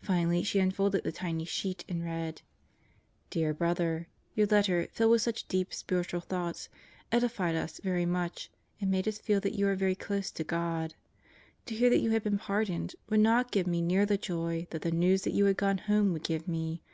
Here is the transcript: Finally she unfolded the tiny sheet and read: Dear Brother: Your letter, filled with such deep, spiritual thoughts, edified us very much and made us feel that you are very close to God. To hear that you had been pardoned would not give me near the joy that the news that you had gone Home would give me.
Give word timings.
Finally 0.00 0.44
she 0.44 0.60
unfolded 0.60 1.02
the 1.02 1.10
tiny 1.10 1.44
sheet 1.44 1.84
and 1.88 2.04
read: 2.04 2.40
Dear 3.30 3.52
Brother: 3.52 4.06
Your 4.36 4.46
letter, 4.46 4.86
filled 4.92 5.10
with 5.10 5.22
such 5.22 5.48
deep, 5.48 5.74
spiritual 5.74 6.20
thoughts, 6.20 6.68
edified 7.10 7.56
us 7.56 7.80
very 7.82 8.06
much 8.06 8.48
and 8.80 8.92
made 8.92 9.08
us 9.08 9.18
feel 9.18 9.40
that 9.40 9.56
you 9.56 9.66
are 9.66 9.74
very 9.74 9.96
close 9.96 10.30
to 10.30 10.44
God. 10.44 10.94
To 11.64 11.74
hear 11.74 11.90
that 11.90 11.98
you 11.98 12.10
had 12.10 12.22
been 12.22 12.38
pardoned 12.38 12.94
would 13.10 13.18
not 13.18 13.50
give 13.50 13.66
me 13.66 13.82
near 13.82 14.06
the 14.06 14.16
joy 14.16 14.68
that 14.70 14.82
the 14.82 14.92
news 14.92 15.22
that 15.22 15.34
you 15.34 15.46
had 15.46 15.56
gone 15.56 15.78
Home 15.78 16.12
would 16.12 16.22
give 16.22 16.46
me. 16.46 16.84